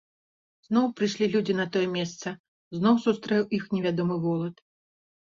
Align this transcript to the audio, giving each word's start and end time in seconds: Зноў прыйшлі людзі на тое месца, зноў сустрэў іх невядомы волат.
Зноў 0.67 0.85
прыйшлі 1.01 1.27
людзі 1.35 1.53
на 1.59 1.65
тое 1.75 1.87
месца, 1.97 2.27
зноў 2.79 2.95
сустрэў 3.05 3.47
іх 3.59 3.69
невядомы 3.77 4.19
волат. 4.25 4.57